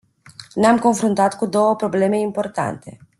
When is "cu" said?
1.37-1.45